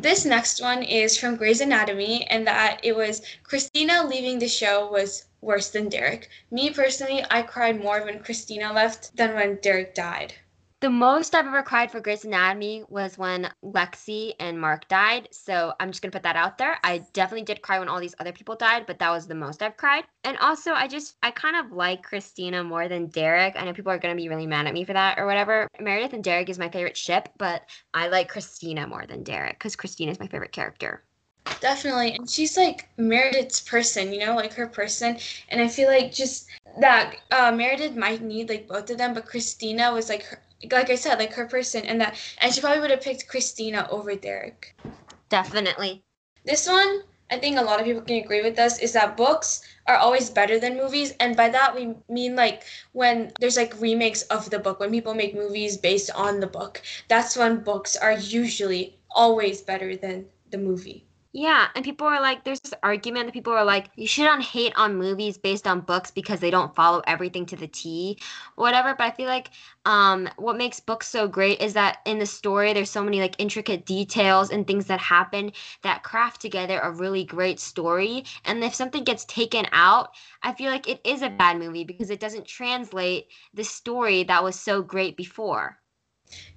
[0.00, 4.88] This next one is from Grey's Anatomy and that it was Cristina leaving the show
[4.88, 6.28] was worse than Derek.
[6.52, 10.34] Me personally, I cried more when Cristina left than when Derek died.
[10.80, 15.26] The most I've ever cried for Grey's Anatomy was when Lexie and Mark died.
[15.32, 16.78] So I'm just gonna put that out there.
[16.84, 19.60] I definitely did cry when all these other people died, but that was the most
[19.60, 20.04] I've cried.
[20.22, 23.56] And also, I just I kind of like Cristina more than Derek.
[23.56, 25.66] I know people are gonna be really mad at me for that or whatever.
[25.80, 27.62] Meredith and Derek is my favorite ship, but
[27.92, 31.02] I like Cristina more than Derek because Cristina is my favorite character.
[31.60, 32.12] Definitely.
[32.12, 35.18] And she's like Meredith's person, you know, like her person.
[35.48, 36.46] And I feel like just
[36.80, 40.90] that uh, Meredith might need like both of them, but Cristina was like her, like
[40.90, 44.14] I said, like her person, and that, and she probably would have picked Cristina over
[44.14, 44.74] Derek.
[45.28, 46.02] Definitely.
[46.44, 49.62] This one, I think a lot of people can agree with us, is that books
[49.86, 54.22] are always better than movies, and by that we mean like when there's like remakes
[54.22, 58.12] of the book, when people make movies based on the book, that's when books are
[58.12, 61.07] usually always better than the movie.
[61.40, 64.72] Yeah, and people are like, there's this argument that people are like, you shouldn't hate
[64.76, 68.18] on movies based on books because they don't follow everything to the T,
[68.56, 68.92] whatever.
[68.96, 69.50] But I feel like
[69.84, 73.36] um, what makes books so great is that in the story, there's so many like
[73.38, 78.24] intricate details and things that happen that craft together a really great story.
[78.44, 80.10] And if something gets taken out,
[80.42, 84.42] I feel like it is a bad movie because it doesn't translate the story that
[84.42, 85.78] was so great before.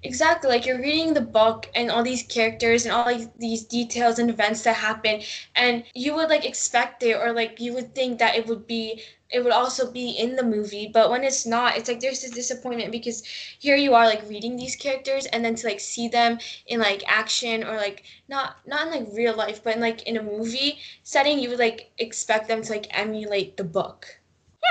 [0.02, 4.18] Exactly, like you're reading the book and all these characters and all like these details
[4.18, 5.22] and events that happen,
[5.54, 9.02] and you would like expect it or like you would think that it would be
[9.30, 12.30] it would also be in the movie, but when it's not, it's like there's this
[12.32, 13.24] disappointment because
[13.58, 17.02] here you are like reading these characters and then to like see them in like
[17.06, 20.78] action or like not not in like real life, but in like in a movie
[21.02, 24.20] setting, you would like expect them to like emulate the book.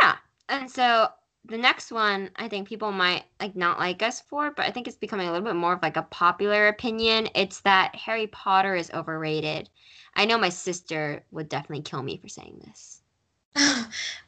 [0.01, 0.17] Yeah.
[0.47, 1.09] And so
[1.45, 4.87] the next one I think people might like not like us for, but I think
[4.87, 7.29] it's becoming a little bit more of like a popular opinion.
[7.35, 9.69] It's that Harry Potter is overrated.
[10.15, 13.01] I know my sister would definitely kill me for saying this.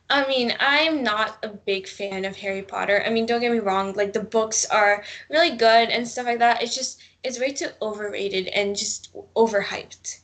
[0.09, 3.03] I mean, I'm not a big fan of Harry Potter.
[3.05, 6.39] I mean, don't get me wrong, like the books are really good and stuff like
[6.39, 6.61] that.
[6.61, 10.19] It's just it's way too overrated and just overhyped.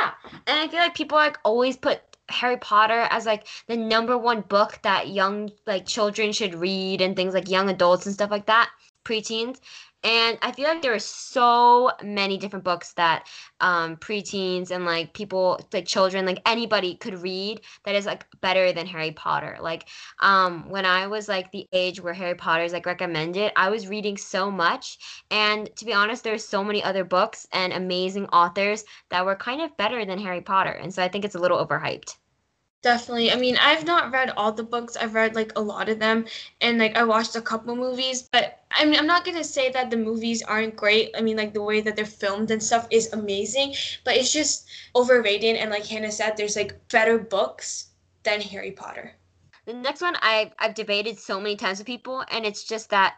[0.00, 0.12] Yeah.
[0.46, 4.42] And I feel like people like always put Harry Potter as like the number one
[4.42, 8.46] book that young like children should read and things like young adults and stuff like
[8.46, 8.70] that,
[9.04, 9.58] preteens.
[10.04, 13.26] And I feel like there are so many different books that
[13.60, 18.72] um, preteens and like people, like children, like anybody could read that is like better
[18.72, 19.58] than Harry Potter.
[19.60, 19.88] Like
[20.20, 23.88] um, when I was like the age where Harry Potter is like recommended, I was
[23.88, 24.98] reading so much.
[25.30, 29.60] And to be honest, there's so many other books and amazing authors that were kind
[29.60, 30.70] of better than Harry Potter.
[30.70, 32.16] And so I think it's a little overhyped.
[32.80, 33.32] Definitely.
[33.32, 34.96] I mean, I've not read all the books.
[34.96, 36.26] I've read like a lot of them
[36.60, 39.72] and like I watched a couple movies, but I mean, I'm not going to say
[39.72, 41.10] that the movies aren't great.
[41.18, 44.68] I mean, like the way that they're filmed and stuff is amazing, but it's just
[44.94, 47.88] overrated and like Hannah said there's like better books
[48.22, 49.12] than Harry Potter.
[49.64, 53.16] The next one I've I've debated so many times with people and it's just that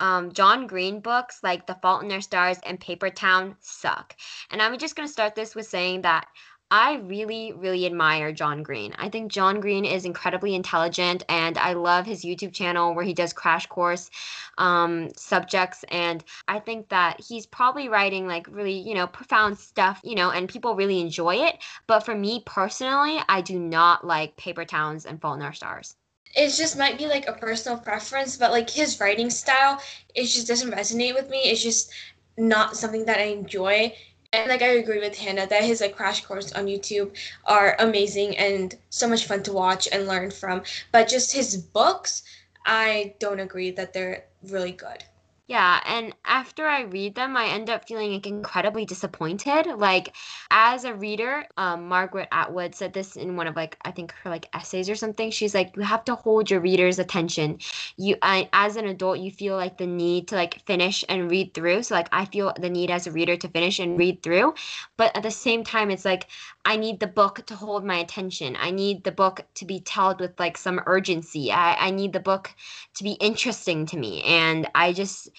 [0.00, 4.16] um, John Green books like The Fault in Their Stars and Paper Town suck.
[4.50, 6.26] And I'm just going to start this with saying that
[6.70, 8.94] I really, really admire John Green.
[8.96, 13.12] I think John Green is incredibly intelligent, and I love his YouTube channel where he
[13.12, 14.08] does crash course
[14.56, 15.84] um, subjects.
[15.88, 20.30] And I think that he's probably writing like really, you know, profound stuff, you know,
[20.30, 21.58] and people really enjoy it.
[21.88, 25.96] But for me personally, I do not like Paper Towns and Fault in Our Stars
[26.36, 29.80] it just might be like a personal preference, but like his writing style,
[30.14, 31.38] it just doesn't resonate with me.
[31.38, 31.90] It's just
[32.36, 33.92] not something that I enjoy
[34.32, 38.36] and like I agree with Hannah that his like crash course on YouTube are amazing
[38.36, 40.62] and so much fun to watch and learn from.
[40.92, 42.22] But just his books,
[42.64, 45.04] I don't agree that they're really good.
[45.50, 49.66] Yeah, and after I read them, I end up feeling like incredibly disappointed.
[49.66, 50.14] Like
[50.52, 54.30] as a reader, um, Margaret Atwood said this in one of like I think her
[54.30, 55.32] like essays or something.
[55.32, 57.58] She's like, you have to hold your reader's attention.
[57.96, 61.52] You, I, as an adult, you feel like the need to like finish and read
[61.52, 61.82] through.
[61.82, 64.54] So like I feel the need as a reader to finish and read through,
[64.96, 66.28] but at the same time, it's like
[66.64, 68.56] I need the book to hold my attention.
[68.58, 71.50] I need the book to be told with like some urgency.
[71.50, 72.54] I, I need the book
[72.94, 75.30] to be interesting to me, and I just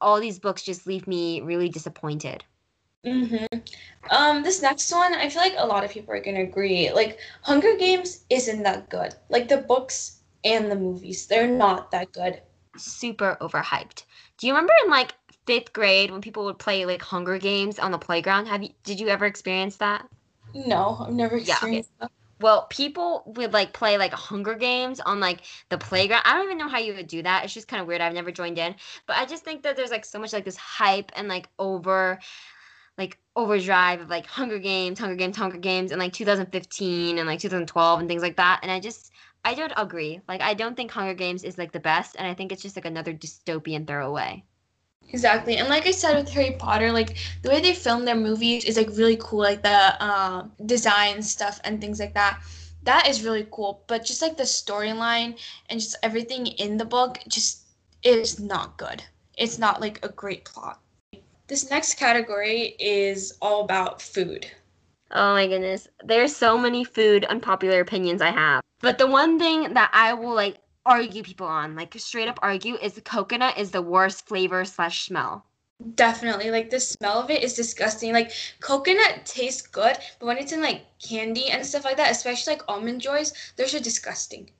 [0.00, 2.44] all these books just leave me really disappointed.
[3.04, 3.58] Mm-hmm.
[4.10, 6.92] Um, this next one, I feel like a lot of people are gonna agree.
[6.92, 9.14] Like, Hunger Games isn't that good.
[9.28, 12.42] Like the books and the movies, they're not that good.
[12.76, 14.04] Super overhyped.
[14.38, 15.14] Do you remember in like
[15.46, 18.46] fifth grade when people would play like Hunger Games on the playground?
[18.46, 18.70] Have you?
[18.84, 20.06] Did you ever experience that?
[20.54, 22.12] No, I've never experienced yeah, okay.
[22.12, 22.12] that.
[22.40, 26.22] Well, people would like play like Hunger Games on like the playground.
[26.24, 27.44] I don't even know how you would do that.
[27.44, 28.00] It's just kind of weird.
[28.00, 28.74] I've never joined in,
[29.06, 32.18] but I just think that there's like so much like this hype and like over
[32.96, 37.40] like overdrive of like Hunger Games, Hunger Games, Hunger Games and like 2015 and like
[37.40, 38.60] 2012 and things like that.
[38.62, 39.12] And I just
[39.44, 40.20] I don't agree.
[40.28, 42.76] Like I don't think Hunger Games is like the best and I think it's just
[42.76, 44.44] like another dystopian throwaway.
[45.12, 45.56] Exactly.
[45.56, 48.76] And like I said with Harry Potter, like the way they film their movies is
[48.76, 52.40] like really cool, like the uh, design stuff and things like that.
[52.84, 53.82] That is really cool.
[53.88, 57.62] But just like the storyline and just everything in the book just
[58.02, 59.02] is not good.
[59.36, 60.80] It's not like a great plot.
[61.48, 64.46] This next category is all about food.
[65.10, 65.88] Oh my goodness.
[66.04, 68.62] There's so many food unpopular opinions I have.
[68.80, 72.76] But the one thing that I will like argue people on, like straight up argue,
[72.76, 75.44] is the coconut is the worst flavor slash smell.
[75.94, 76.50] Definitely.
[76.50, 78.12] Like the smell of it is disgusting.
[78.12, 82.54] Like coconut tastes good, but when it's in like candy and stuff like that, especially
[82.54, 84.50] like almond joys, those are disgusting.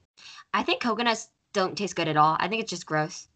[0.54, 2.36] I think coconuts don't taste good at all.
[2.40, 3.28] I think it's just gross.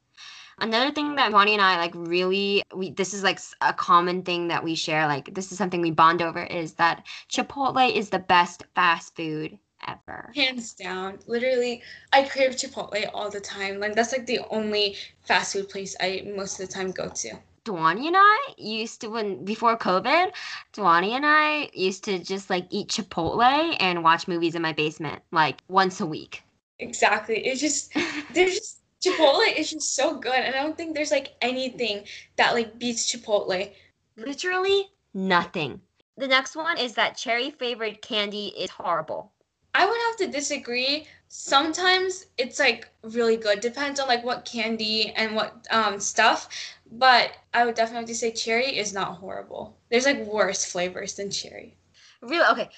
[0.59, 4.49] Another thing that Bonnie and I like really we this is like a common thing
[4.49, 8.21] that we share like this is something we bond over is that Chipotle is the
[8.21, 10.33] best fast food ever.
[10.35, 11.19] Hands down.
[11.27, 11.83] Literally,
[12.13, 13.81] I crave Chipotle all the time.
[13.81, 17.35] Like that's like the only fast food place I most of the time go to.
[17.65, 20.33] Dwani and I used to when before COVID,
[20.75, 25.23] Dwani and I used to just like eat Chipotle and watch movies in my basement
[25.33, 26.43] like once a week.
[26.79, 27.47] Exactly.
[27.47, 27.93] It's just
[28.35, 32.05] there's just Chipotle is just so good, and I don't think there's like anything
[32.37, 33.71] that like beats Chipotle.
[34.17, 35.81] Literally nothing.
[36.17, 39.33] The next one is that cherry flavored candy is horrible.
[39.75, 41.07] I would have to disagree.
[41.29, 43.61] Sometimes it's like really good.
[43.61, 46.49] Depends on like what candy and what um stuff.
[46.93, 49.77] But I would definitely say cherry is not horrible.
[49.91, 51.77] There's like worse flavors than cherry.
[52.23, 52.47] Really?
[52.53, 52.71] Okay.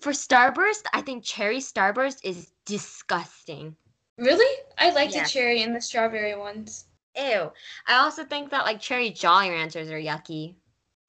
[0.00, 3.76] For Starburst, I think cherry Starburst is disgusting.
[4.18, 4.62] Really?
[4.78, 5.22] I like Yeah.
[5.22, 6.84] the cherry and the strawberry ones.
[7.16, 7.50] Ew.
[7.86, 10.56] I also think that like cherry Jolly Ranchers are yucky.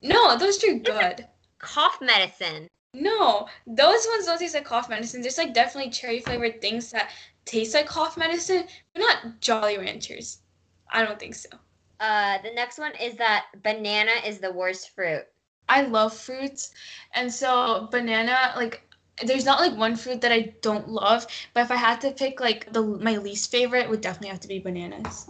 [0.02, 1.28] No, those are good.
[1.60, 2.70] Cough medicine.
[2.94, 5.22] No, those ones don't taste like cough medicine.
[5.22, 7.12] There's like definitely cherry flavored things that
[7.46, 10.40] taste like cough medicine, but not Jolly Ranchers.
[10.92, 11.50] I don't think so.
[12.00, 15.24] Uh, the next one is that banana is the worst fruit.
[15.70, 16.72] I love fruits,
[17.14, 18.88] and so banana like
[19.26, 22.40] there's not like one fruit that I don't love, but if I had to pick
[22.40, 25.30] like the my least favorite, it would definitely have to be bananas.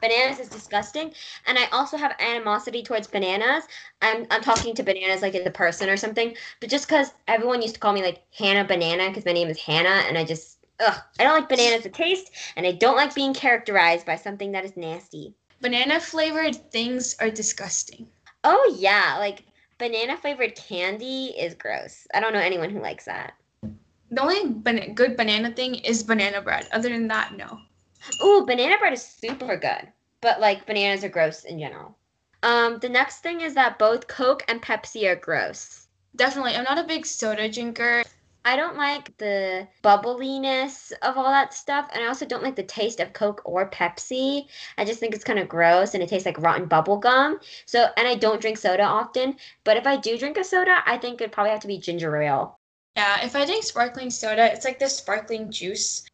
[0.00, 1.12] Bananas is disgusting,
[1.46, 3.64] and I also have animosity towards bananas.
[4.02, 7.62] I'm I'm talking to bananas like as a person or something, but just because everyone
[7.62, 10.58] used to call me like Hannah Banana because my name is Hannah, and I just
[10.80, 14.52] ugh, I don't like bananas to taste, and I don't like being characterized by something
[14.52, 15.34] that is nasty.
[15.60, 18.08] Banana flavored things are disgusting.
[18.44, 19.44] Oh yeah, like
[19.78, 22.06] banana flavored candy is gross.
[22.14, 23.34] I don't know anyone who likes that.
[24.10, 26.66] The only ban- good banana thing is banana bread.
[26.72, 27.60] Other than that, no.
[28.22, 31.96] Ooh, banana bread is super good, but like bananas are gross in general.
[32.42, 35.88] Um, the next thing is that both Coke and Pepsi are gross.
[36.16, 38.02] Definitely, I'm not a big soda drinker.
[38.42, 42.62] I don't like the bubbliness of all that stuff, and I also don't like the
[42.62, 44.46] taste of Coke or Pepsi.
[44.78, 47.38] I just think it's kind of gross and it tastes like rotten bubble gum.
[47.66, 50.96] So, and I don't drink soda often, but if I do drink a soda, I
[50.96, 52.58] think it'd probably have to be ginger ale.
[52.96, 56.06] Yeah, if I drink sparkling soda, it's like the sparkling juice.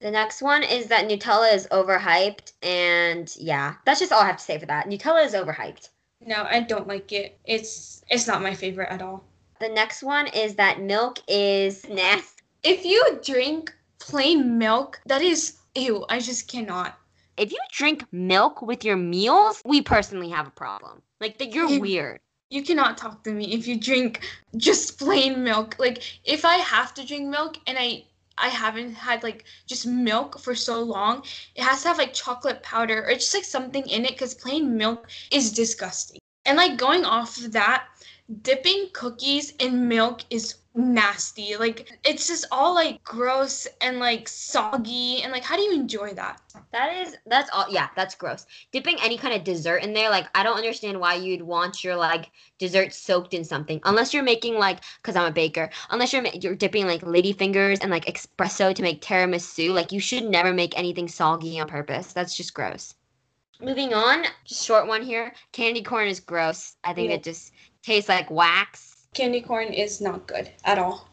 [0.00, 4.38] The next one is that Nutella is overhyped, and yeah, that's just all I have
[4.38, 4.88] to say for that.
[4.88, 5.90] Nutella is overhyped.
[6.26, 7.38] No, I don't like it.
[7.44, 9.24] It's it's not my favorite at all.
[9.60, 12.42] The next one is that milk is nasty.
[12.62, 16.06] If you drink plain milk, that is ew.
[16.08, 16.98] I just cannot.
[17.36, 21.02] If you drink milk with your meals, we personally have a problem.
[21.20, 22.20] Like that, you're You- weird.
[22.52, 24.22] You cannot talk to me if you drink
[24.56, 25.76] just plain milk.
[25.78, 28.04] Like if I have to drink milk and I
[28.40, 31.22] I haven't had like just milk for so long,
[31.54, 34.76] it has to have like chocolate powder or just like something in it cuz plain
[34.76, 36.20] milk is disgusting.
[36.46, 37.86] And like going off of that,
[38.42, 41.56] dipping cookies in milk is nasty.
[41.56, 46.14] Like it's just all like gross and like soggy and like how do you enjoy
[46.14, 46.40] that?
[46.72, 47.66] That is that's all.
[47.68, 48.46] Yeah, that's gross.
[48.72, 51.96] Dipping any kind of dessert in there, like I don't understand why you'd want your
[51.96, 55.70] like dessert soaked in something unless you're making like because I'm a baker.
[55.90, 59.74] Unless you're you're dipping like lady fingers and like espresso to make tiramisu.
[59.74, 62.12] Like you should never make anything soggy on purpose.
[62.12, 62.94] That's just gross.
[63.62, 65.34] Moving on, just short one here.
[65.52, 66.76] Candy corn is gross.
[66.82, 67.16] I think Yeah.
[67.16, 67.52] it just
[67.82, 69.06] tastes like wax.
[69.14, 71.08] Candy corn is not good at all.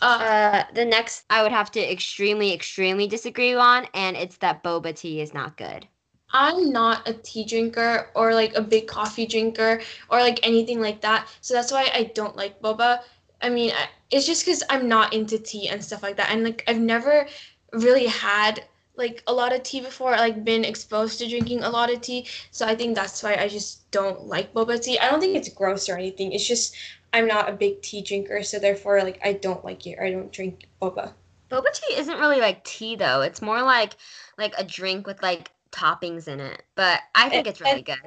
[0.00, 4.62] Uh, Uh, the next I would have to extremely, extremely disagree on, and it's that
[4.62, 5.88] boba tea is not good.
[6.32, 11.00] I'm not a tea drinker or like a big coffee drinker or like anything like
[11.02, 11.28] that.
[11.42, 13.02] So that's why I don't like boba.
[13.42, 16.30] I mean, I- it's just because I'm not into tea and stuff like that.
[16.30, 17.26] And like, I've never
[17.72, 18.64] really had
[18.96, 22.26] like a lot of tea before, like been exposed to drinking a lot of tea.
[22.50, 24.98] So I think that's why I just don't like boba tea.
[24.98, 26.32] I don't think it's gross or anything.
[26.32, 26.76] It's just
[27.12, 28.42] I'm not a big tea drinker.
[28.42, 31.12] So therefore, like, I don't like it I don't drink boba.
[31.50, 33.20] Boba tea isn't really like tea though.
[33.22, 33.96] It's more like
[34.38, 36.62] like a drink with like toppings in it.
[36.74, 37.98] But I think it's really good.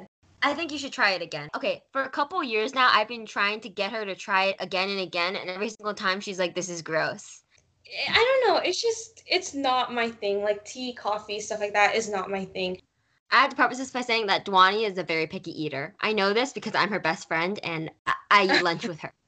[0.41, 1.49] I think you should try it again.
[1.55, 4.57] Okay, for a couple years now, I've been trying to get her to try it
[4.59, 7.44] again and again, and every single time she's like, "This is gross."
[8.09, 8.61] I don't know.
[8.61, 10.43] It's just it's not my thing.
[10.43, 12.81] Like tea, coffee, stuff like that is not my thing.
[13.31, 15.95] I have to preface this by saying that Dwani is a very picky eater.
[15.99, 19.13] I know this because I'm her best friend and I, I eat lunch with her.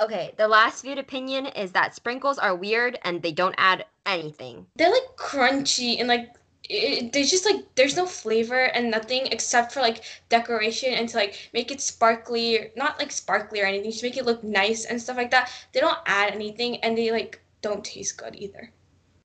[0.00, 4.64] Okay, the last food opinion is that sprinkles are weird and they don't add anything.
[4.76, 6.36] They're like crunchy and like
[6.70, 11.16] it, there's just like there's no flavor and nothing except for like decoration and to
[11.16, 15.02] like make it sparkly, not like sparkly or anything, just make it look nice and
[15.02, 15.50] stuff like that.
[15.72, 18.72] They don't add anything and they like don't taste good either.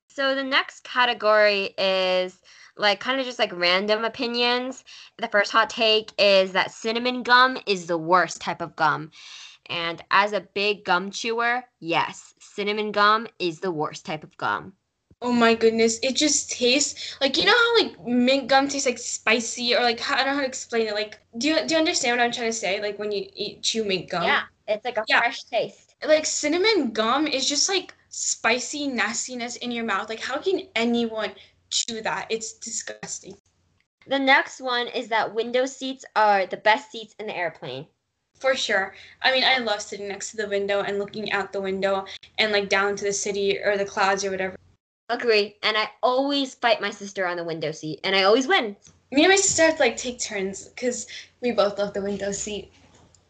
[0.07, 2.39] So the next category is
[2.77, 4.83] like kind of just like random opinions.
[5.17, 9.11] The first hot take is that cinnamon gum is the worst type of gum.
[9.67, 14.73] And as a big gum chewer, yes, cinnamon gum is the worst type of gum.
[15.21, 18.97] Oh my goodness, it just tastes like you know how like mint gum tastes like
[18.99, 20.93] spicy or like I don't know how to explain it.
[20.93, 22.81] Like, do you do you understand what I'm trying to say?
[22.81, 24.25] Like when you eat chew mint gum.
[24.25, 25.19] Yeah, it's like a Yeah.
[25.19, 25.95] fresh taste.
[26.05, 30.07] Like cinnamon gum is just like spicy nastiness in your mouth.
[30.07, 31.31] Like how can anyone
[31.69, 32.27] chew that?
[32.29, 33.35] It's disgusting.
[34.05, 37.87] The next one is that window seats are the best seats in the airplane.
[38.39, 38.93] For sure.
[39.21, 42.05] I mean, I love sitting next to the window and looking out the window
[42.37, 44.55] and like down to the city or the clouds or whatever.
[45.09, 45.57] Agree.
[45.63, 48.75] And I always fight my sister on the window seat, and I always win.
[49.11, 51.07] Me and my sister have to like take turns because
[51.41, 52.71] we both love the window seat.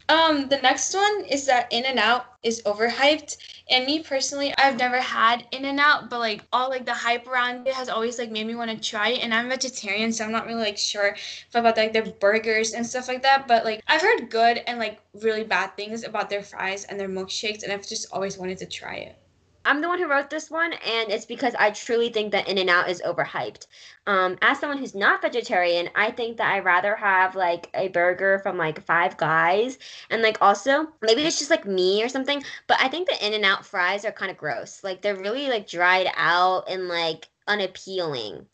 [0.10, 3.38] Um, the next one is that In and Out is overhyped.
[3.70, 7.28] And me personally, I've never had In and Out, but like all like the hype
[7.28, 9.24] around it has always like made me want to try it.
[9.24, 11.16] And I'm vegetarian, so I'm not really like sure
[11.54, 13.48] about like their burgers and stuff like that.
[13.48, 17.10] But like I've heard good and like really bad things about their fries and their
[17.10, 19.18] milkshakes, and I've just always wanted to try it.
[19.66, 22.58] I'm the one who wrote this one, and it's because I truly think that In
[22.58, 23.68] and Out is overhyped.
[24.06, 28.40] Um, as someone who's not vegetarian, I think that I'd rather have like a burger
[28.40, 29.78] from like Five Guys,
[30.10, 33.34] and like also maybe it's just like me or something, but I think the In
[33.34, 34.84] and Out fries are kind of gross.
[34.84, 38.46] Like they're really like dried out and like unappealing.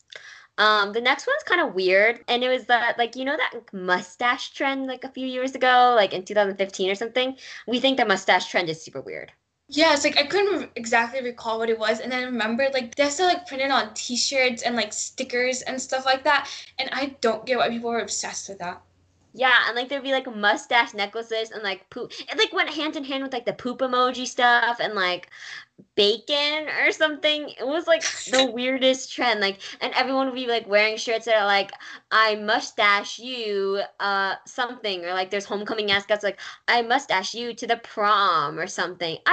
[0.58, 3.72] Um, the next one's kind of weird, and it was that like you know that
[3.72, 7.36] mustache trend like a few years ago, like in 2015 or something.
[7.66, 9.32] We think the mustache trend is super weird.
[9.72, 12.94] Yeah, it's like I couldn't exactly recall what it was, and then I remembered like
[12.96, 17.16] they still like printed on T-shirts and like stickers and stuff like that, and I
[17.22, 18.82] don't get why people were obsessed with that.
[19.32, 22.12] Yeah, and like there'd be like mustache necklaces and like poop.
[22.18, 25.30] It like went hand in hand with like the poop emoji stuff and like
[25.94, 27.48] bacon or something.
[27.58, 29.40] It was like the weirdest trend.
[29.40, 31.70] Like, and everyone would be like wearing shirts that are like,
[32.10, 37.66] "I mustache you," uh, something, or like there's homecoming mascots like, "I mustache you to
[37.68, 39.18] the prom" or something.
[39.26, 39.32] I,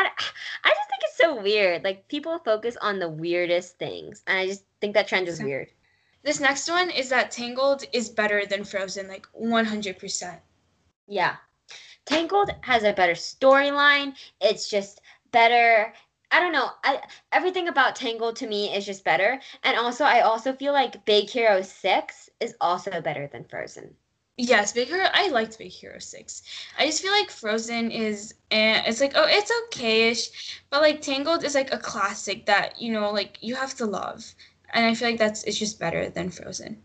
[0.64, 1.84] I just think it's so weird.
[1.84, 5.46] Like people focus on the weirdest things, and I just think that trend is So-
[5.46, 5.70] weird.
[6.24, 10.40] This next one is that Tangled is better than Frozen, like 100%.
[11.08, 11.36] Yeah.
[12.06, 14.16] Tangled has a better storyline.
[14.42, 15.02] It's just
[15.32, 15.94] better.
[16.32, 16.70] I don't know.
[16.84, 17.02] I
[17.32, 19.40] everything about Tangled to me is just better.
[19.64, 23.96] And also I also feel like Big Hero 6 is also better than Frozen.
[24.40, 25.08] Yes, Big Hero.
[25.14, 26.44] I liked Big Hero Six.
[26.78, 31.44] I just feel like Frozen is, eh, it's like oh, it's okay-ish, but like Tangled
[31.44, 34.36] is like a classic that you know like you have to love,
[34.74, 36.82] and I feel like that's it's just better than Frozen.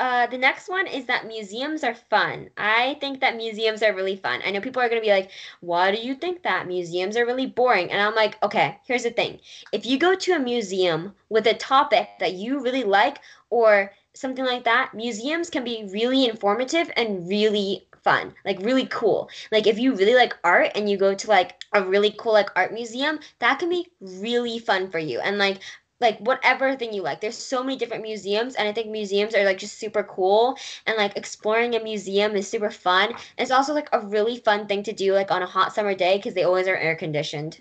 [0.00, 2.48] Uh, the next one is that museums are fun.
[2.56, 4.40] I think that museums are really fun.
[4.44, 6.68] I know people are going to be like, why do you think that?
[6.68, 7.90] Museums are really boring.
[7.90, 9.40] And I'm like, okay, here's the thing.
[9.72, 13.18] If you go to a museum with a topic that you really like
[13.50, 19.28] or something like that, museums can be really informative and really fun, like really cool.
[19.50, 22.50] Like if you really like art and you go to like a really cool like
[22.54, 25.18] art museum, that can be really fun for you.
[25.18, 25.58] And like
[26.00, 27.20] like whatever thing you like.
[27.20, 30.56] There's so many different museums, and I think museums are like just super cool.
[30.86, 33.10] And like exploring a museum is super fun.
[33.10, 35.94] And it's also like a really fun thing to do like on a hot summer
[35.94, 37.60] day because they always are air conditioned.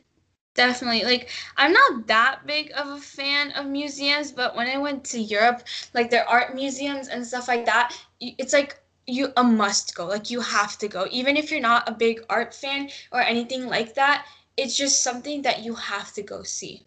[0.56, 1.04] Definitely.
[1.04, 5.20] Like I'm not that big of a fan of museums, but when I went to
[5.20, 5.64] Europe,
[5.94, 10.06] like their art museums and stuff like that, it's like you a must go.
[10.08, 11.08] Like you have to go.
[11.12, 14.26] Even if you're not a big art fan or anything like that,
[14.58, 16.84] it's just something that you have to go see.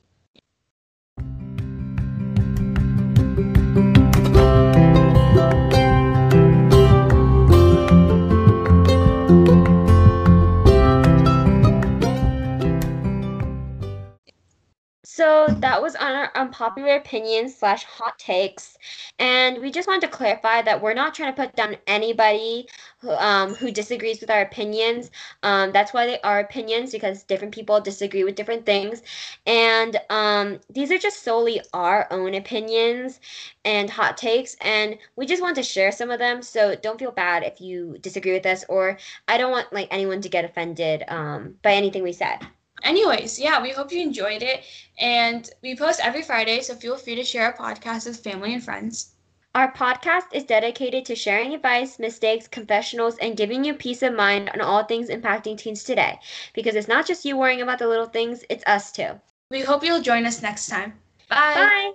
[15.21, 18.79] So that was on our unpopular opinions slash hot takes,
[19.19, 22.67] and we just wanted to clarify that we're not trying to put down anybody
[23.01, 25.11] who, um, who disagrees with our opinions.
[25.43, 29.03] Um, that's why they are opinions because different people disagree with different things,
[29.45, 33.21] and um, these are just solely our own opinions
[33.67, 36.41] and hot takes, and we just want to share some of them.
[36.41, 38.97] So don't feel bad if you disagree with us, or
[39.29, 42.39] I don't want like anyone to get offended um, by anything we said.
[42.83, 44.65] Anyways, yeah, we hope you enjoyed it.
[44.99, 48.63] And we post every Friday, so feel free to share our podcast with family and
[48.63, 49.15] friends.
[49.55, 54.49] Our podcast is dedicated to sharing advice, mistakes, confessionals, and giving you peace of mind
[54.51, 56.21] on all things impacting teens today.
[56.55, 59.21] Because it's not just you worrying about the little things, it's us too.
[59.51, 60.95] We hope you'll join us next time.
[61.29, 61.55] Bye.
[61.55, 61.93] Bye.